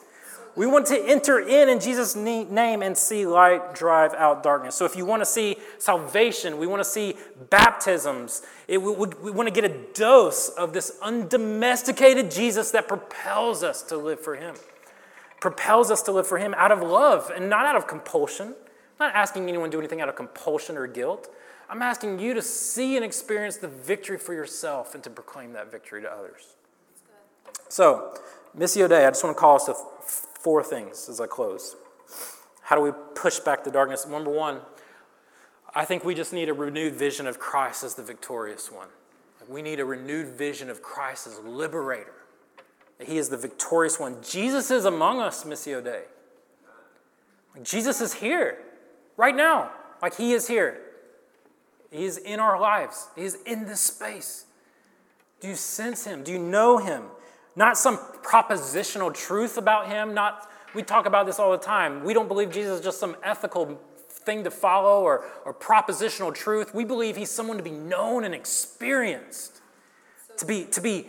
[0.56, 4.74] We want to enter in in Jesus' name and see light drive out darkness.
[4.74, 7.14] So, if you want to see salvation, we want to see
[7.48, 13.62] baptisms, it, we, we want to get a dose of this undomesticated Jesus that propels
[13.62, 14.56] us to live for Him.
[15.40, 18.48] Propels us to live for Him out of love and not out of compulsion.
[18.98, 21.32] I'm not asking anyone to do anything out of compulsion or guilt.
[21.68, 25.70] I'm asking you to see and experience the victory for yourself and to proclaim that
[25.70, 26.56] victory to others.
[27.68, 28.14] So,
[28.56, 31.76] Missio Dei, I just want to call us to four things as I close.
[32.62, 34.06] How do we push back the darkness?
[34.06, 34.60] Number one,
[35.74, 38.88] I think we just need a renewed vision of Christ as the victorious one.
[39.48, 42.14] We need a renewed vision of Christ as liberator.
[43.00, 44.18] He is the victorious one.
[44.22, 46.02] Jesus is among us, Missio Dei.
[47.62, 48.58] Jesus is here
[49.16, 49.70] right now.
[50.00, 50.80] Like he is here.
[51.92, 54.46] He is in our lives, He is in this space.
[55.40, 56.24] Do you sense Him?
[56.24, 57.04] Do you know Him?
[57.54, 62.04] Not some propositional truth about Him, not we talk about this all the time.
[62.04, 63.78] We don't believe Jesus is just some ethical
[64.08, 66.74] thing to follow or, or propositional truth.
[66.74, 69.60] We believe he's someone to be known and experienced,
[70.38, 71.08] to be, to, be,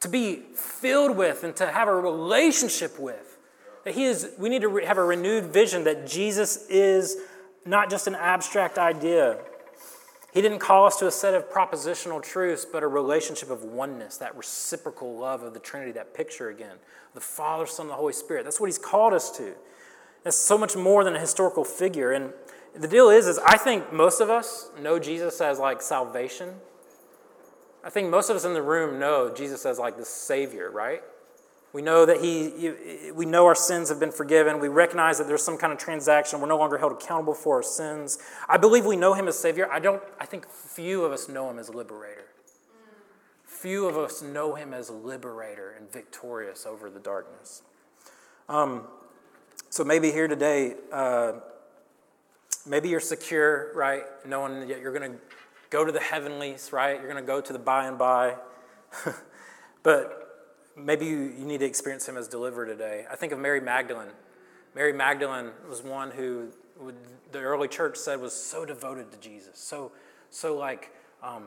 [0.00, 3.38] to be filled with and to have a relationship with.
[3.84, 7.16] That he is, we need to have a renewed vision that Jesus is
[7.66, 9.38] not just an abstract idea,
[10.32, 14.16] he didn't call us to a set of propositional truths, but a relationship of oneness,
[14.16, 16.76] that reciprocal love of the Trinity, that picture again.
[17.12, 18.44] The Father, Son, and the Holy Spirit.
[18.44, 19.52] That's what he's called us to.
[20.24, 22.12] That's so much more than a historical figure.
[22.12, 22.32] And
[22.74, 26.54] the deal is, is I think most of us know Jesus as like salvation.
[27.84, 31.02] I think most of us in the room know Jesus as like the Savior, right?
[31.72, 34.60] We know that he, we know our sins have been forgiven.
[34.60, 36.40] We recognize that there's some kind of transaction.
[36.40, 38.18] We're no longer held accountable for our sins.
[38.46, 39.70] I believe we know him as Savior.
[39.72, 42.26] I don't, I think few of us know him as liberator.
[43.44, 47.62] Few of us know him as liberator and victorious over the darkness.
[48.48, 48.82] Um,
[49.70, 51.34] so maybe here today, uh,
[52.66, 54.02] maybe you're secure, right?
[54.26, 55.18] Knowing that you're going to
[55.70, 56.98] go to the heavenlies, right?
[57.00, 58.34] You're going to go to the by and by.
[59.82, 60.21] but
[60.76, 63.04] maybe you, you need to experience him as deliverer today.
[63.10, 64.08] I think of Mary Magdalene.
[64.74, 66.48] Mary Magdalene was one who
[66.80, 66.96] would,
[67.30, 69.92] the early church said was so devoted to Jesus, so
[70.30, 70.92] so like
[71.22, 71.44] um,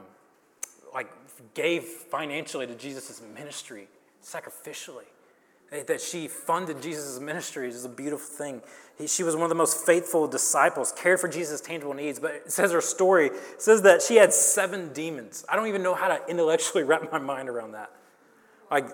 [0.94, 1.12] like
[1.54, 3.88] gave financially to Jesus' ministry
[4.24, 5.06] sacrificially.
[5.88, 8.62] That she funded Jesus' ministry is a beautiful thing.
[9.08, 12.20] She was one of the most faithful disciples, cared for Jesus' tangible needs.
[12.20, 15.44] But it says her story says that she had seven demons.
[15.50, 17.92] I don't even know how to intellectually wrap my mind around that.
[18.70, 18.90] Like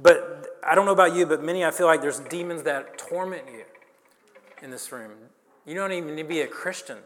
[0.00, 3.42] But I don't know about you, but many I feel like there's demons that torment
[3.52, 3.64] you
[4.62, 5.12] in this room.
[5.66, 6.98] You don't even need to be a Christian,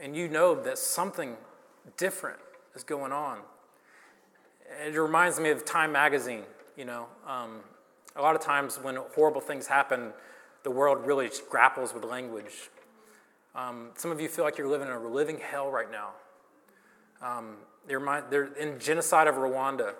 [0.00, 1.36] and you know that something
[1.96, 2.38] different
[2.74, 3.38] is going on.
[4.84, 6.42] It reminds me of Time Magazine.
[6.76, 7.60] You know, um,
[8.16, 10.12] a lot of times when horrible things happen,
[10.64, 12.70] the world really grapples with language.
[13.54, 16.10] Um, some of you feel like you're living in a living hell right now.
[17.22, 17.56] Um,
[17.86, 19.94] they're, they're in genocide of Rwanda.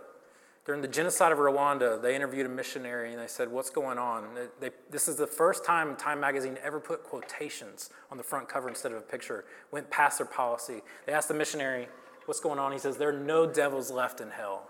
[0.69, 4.35] During the genocide of Rwanda, they interviewed a missionary and they said, What's going on?
[4.35, 8.51] They, they, this is the first time Time Magazine ever put quotations on the front
[8.51, 10.83] cover instead of a picture, went past their policy.
[11.07, 11.89] They asked the missionary,
[12.27, 12.73] What's going on?
[12.73, 14.69] He says, There are no devils left in hell.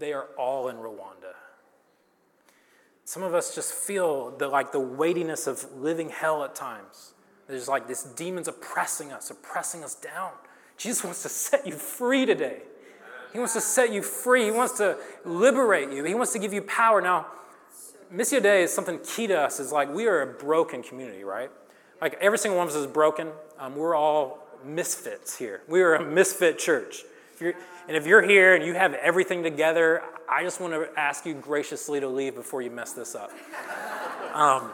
[0.00, 1.34] They are all in Rwanda.
[3.04, 7.12] Some of us just feel the, like the weightiness of living hell at times.
[7.46, 10.32] There's like this demons oppressing us, oppressing us down.
[10.76, 12.62] Jesus wants to set you free today.
[13.32, 14.44] He wants to set you free.
[14.44, 16.04] He wants to liberate you.
[16.04, 17.00] He wants to give you power.
[17.00, 17.26] Now,
[18.12, 19.60] Missio Dei is something key to us.
[19.60, 21.50] Is like we are a broken community, right?
[22.00, 23.28] Like every single one of us is broken.
[23.58, 25.62] Um, we're all misfits here.
[25.68, 27.02] We are a misfit church.
[27.40, 27.54] If
[27.88, 31.34] and if you're here and you have everything together, I just want to ask you
[31.34, 33.30] graciously to leave before you mess this up.
[34.34, 34.70] Um,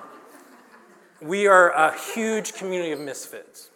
[1.22, 3.70] we are a huge community of misfits.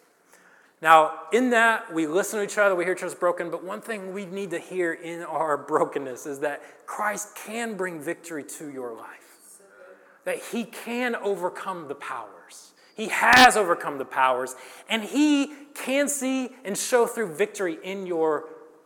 [0.81, 3.81] Now, in that, we listen to each other, we hear each other's broken, but one
[3.81, 8.69] thing we need to hear in our brokenness is that Christ can bring victory to
[8.69, 9.59] your life,
[10.23, 12.71] that He can overcome the powers.
[12.95, 14.55] He has overcome the powers,
[14.89, 18.45] and He can see and show through victory in your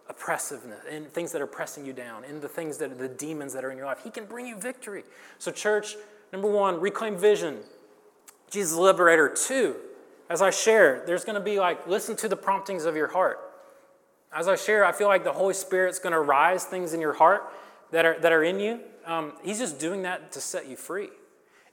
[0.10, 3.54] oppressiveness, in things that are pressing you down, in the things that are the demons
[3.54, 4.00] that are in your life.
[4.04, 5.04] He can bring you victory.
[5.38, 5.96] So, church,
[6.32, 7.60] number one, reclaim vision.
[8.50, 9.30] Jesus liberator.
[9.30, 9.76] Two,
[10.34, 13.40] as I share, there's going to be like, listen to the promptings of your heart.
[14.36, 17.14] As I share, I feel like the Holy Spirit's going to rise things in your
[17.14, 17.44] heart
[17.92, 18.80] that are, that are in you.
[19.06, 21.10] Um, he's just doing that to set you free.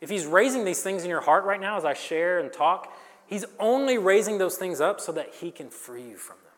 [0.02, 2.94] If He's raising these things in your heart right now as I share and talk,
[3.26, 6.52] He's only raising those things up so that He can free you from them.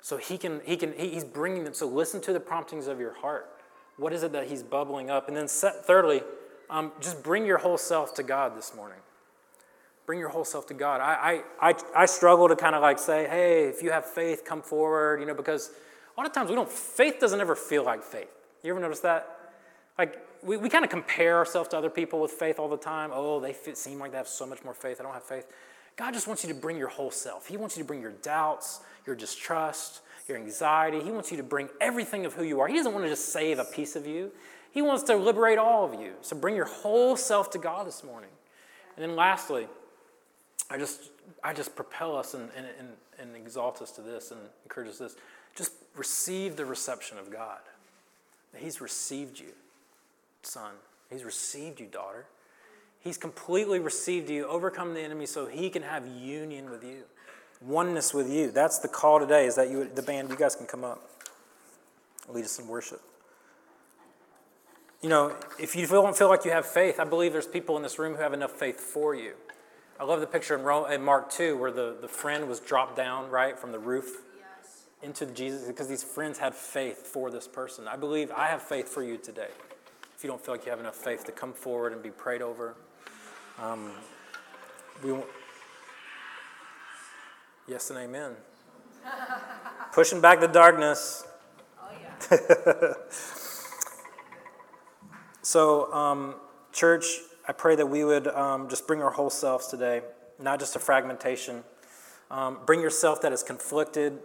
[0.00, 1.74] So He can, he can He's bringing them.
[1.74, 3.50] So listen to the promptings of your heart.
[3.96, 5.26] What is it that He's bubbling up?
[5.26, 6.22] And then, set, thirdly,
[6.70, 8.98] um, just bring your whole self to God this morning
[10.08, 11.02] bring your whole self to God.
[11.02, 14.42] I, I, I, I struggle to kind of like say, hey, if you have faith,
[14.42, 15.70] come forward, you know, because
[16.16, 18.30] a lot of times we don't, faith doesn't ever feel like faith.
[18.62, 19.52] You ever notice that?
[19.98, 23.10] Like, we, we kind of compare ourselves to other people with faith all the time.
[23.12, 24.98] Oh, they seem like they have so much more faith.
[24.98, 25.46] I don't have faith.
[25.96, 27.46] God just wants you to bring your whole self.
[27.46, 31.02] He wants you to bring your doubts, your distrust, your anxiety.
[31.02, 32.66] He wants you to bring everything of who you are.
[32.68, 34.32] He doesn't want to just save a piece of you,
[34.70, 36.14] He wants to liberate all of you.
[36.22, 38.30] So bring your whole self to God this morning.
[38.96, 39.68] And then lastly,
[40.70, 41.10] I just,
[41.42, 42.88] I just propel us and, and, and,
[43.18, 45.16] and exalt us to this and encourage us this.
[45.56, 47.58] Just receive the reception of God.
[48.56, 49.52] He's received you,
[50.42, 50.72] son.
[51.10, 52.26] He's received you, daughter.
[53.00, 57.02] He's completely received you, overcome the enemy so he can have union with you,
[57.60, 58.50] oneness with you.
[58.50, 61.08] That's the call today, is that you, the band, you guys can come up,
[62.28, 63.00] lead us in worship.
[65.00, 67.82] You know, if you don't feel like you have faith, I believe there's people in
[67.82, 69.34] this room who have enough faith for you.
[70.00, 72.96] I love the picture in, Rome, in Mark 2 where the, the friend was dropped
[72.96, 74.84] down, right, from the roof yes.
[75.02, 77.88] into Jesus because these friends had faith for this person.
[77.88, 79.48] I believe I have faith for you today.
[80.16, 82.42] If you don't feel like you have enough faith to come forward and be prayed
[82.42, 82.76] over,
[83.60, 83.90] um,
[85.02, 85.12] we
[87.66, 88.32] Yes and amen.
[89.92, 91.26] Pushing back the darkness.
[91.78, 91.88] Oh,
[92.30, 92.92] yeah.
[95.42, 96.36] so, um,
[96.72, 97.04] church,
[97.48, 100.02] I pray that we would um, just bring our whole selves today,
[100.38, 101.64] not just a fragmentation.
[102.30, 104.18] Um, bring yourself that is conflicted.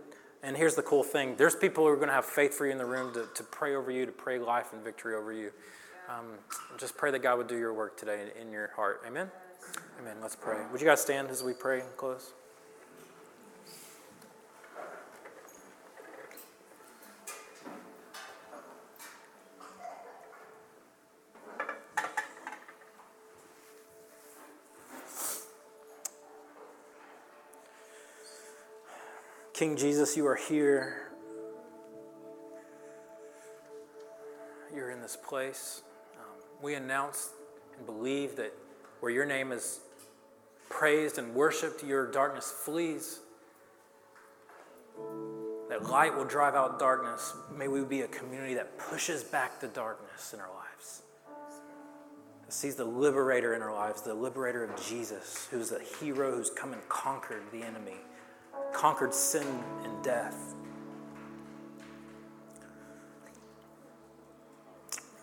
[0.44, 2.74] And here's the cool thing there's people who are going to have faith for you
[2.74, 5.52] in the room to, to pray over you, to pray life and victory over you.
[6.10, 6.26] Um,
[6.78, 9.02] just pray that God would do your work today in, in your heart.
[9.08, 9.32] Amen?
[10.02, 10.18] Amen.
[10.22, 10.58] Let's pray.
[10.70, 12.34] Would you guys stand as we pray and close?
[29.64, 31.08] King Jesus, you are here.
[34.76, 35.84] You're in this place.
[36.20, 36.26] Um,
[36.62, 37.30] we announce
[37.78, 38.54] and believe that
[39.00, 39.80] where your name is
[40.70, 43.22] praised and worshiped, your darkness flees.
[45.70, 47.34] That light will drive out darkness.
[47.58, 51.04] May we be a community that pushes back the darkness in our lives.
[52.44, 56.50] That sees the liberator in our lives, the liberator of Jesus, who's a hero who's
[56.50, 58.02] come and conquered the enemy
[58.74, 59.48] conquered sin
[59.84, 60.56] and death.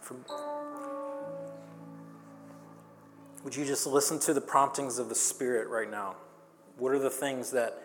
[0.01, 0.25] From,
[3.45, 6.17] would you just listen to the promptings of the Spirit right now?
[6.79, 7.83] What are the things that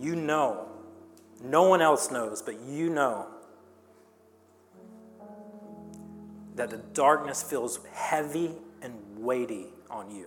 [0.00, 0.68] you know,
[1.42, 3.26] no one else knows, but you know
[6.54, 8.52] that the darkness feels heavy
[8.82, 10.26] and weighty on you?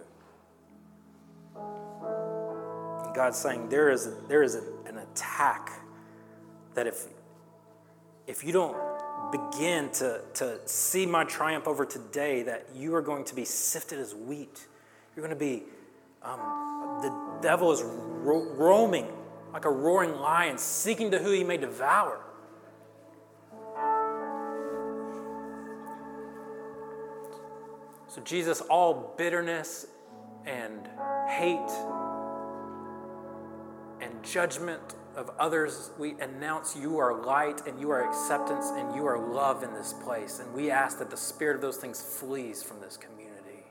[3.13, 5.81] God's saying there is, there is an attack
[6.73, 7.07] that if,
[8.27, 8.77] if you don't
[9.31, 13.99] begin to, to see my triumph over today, that you are going to be sifted
[13.99, 14.67] as wheat.
[15.15, 15.63] You're going to be,
[16.23, 19.07] um, the devil is ro- roaming
[19.53, 22.21] like a roaring lion, seeking to who he may devour.
[28.07, 29.87] So, Jesus, all bitterness
[30.45, 30.87] and
[31.29, 31.69] hate
[34.01, 39.05] and judgment of others, we announce you are light and you are acceptance and you
[39.05, 40.39] are love in this place.
[40.39, 43.63] And we ask that the spirit of those things flees from this community.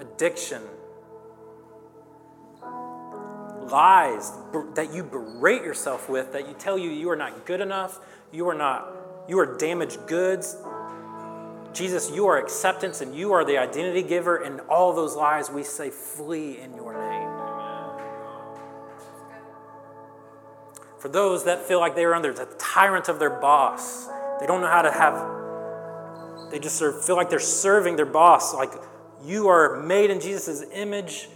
[0.00, 0.62] Addiction,
[3.70, 4.30] lies
[4.74, 7.98] that you berate yourself with, that you tell you you are not good enough,
[8.32, 8.92] you are not,
[9.28, 10.56] you are damaged goods,
[11.76, 15.62] Jesus, you are acceptance and you are the identity giver, and all those lies we
[15.62, 17.28] say, flee in your name.
[20.98, 24.06] For those that feel like they are under the tyrant of their boss,
[24.40, 28.54] they don't know how to have, they just feel like they're serving their boss.
[28.54, 28.72] Like
[29.22, 31.28] you are made in Jesus' image,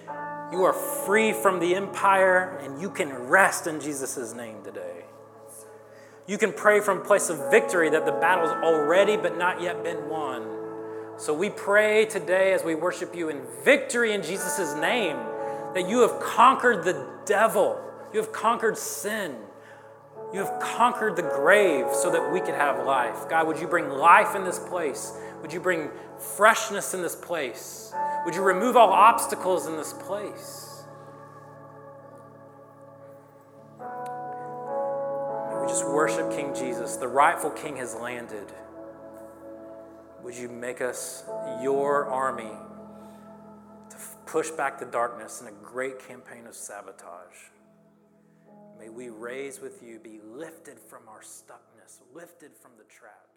[0.51, 4.90] you are free from the empire, and you can rest in Jesus' name today.
[6.31, 9.83] You can pray from a place of victory that the battle's already but not yet
[9.83, 10.47] been won.
[11.17, 15.17] So we pray today as we worship you in victory in Jesus' name
[15.75, 19.35] that you have conquered the devil, you have conquered sin,
[20.33, 23.29] you have conquered the grave so that we could have life.
[23.29, 25.13] God, would you bring life in this place?
[25.43, 25.91] Would you bring
[26.37, 27.93] freshness in this place?
[28.25, 30.70] Would you remove all obstacles in this place?
[35.71, 36.97] Just worship King Jesus.
[36.97, 38.53] The rightful king has landed.
[40.25, 41.23] Would you make us
[41.63, 42.51] your army
[43.91, 43.97] to
[44.27, 47.51] push back the darkness in a great campaign of sabotage?
[48.81, 53.30] May we raise with you, be lifted from our stuckness, lifted from the traps,